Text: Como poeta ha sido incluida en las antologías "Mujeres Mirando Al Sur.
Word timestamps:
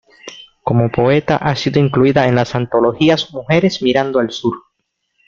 Como 0.63 0.89
poeta 0.89 1.35
ha 1.35 1.55
sido 1.55 1.79
incluida 1.79 2.27
en 2.27 2.33
las 2.33 2.55
antologías 2.55 3.31
"Mujeres 3.35 3.83
Mirando 3.83 4.17
Al 4.17 4.31
Sur. 4.31 4.57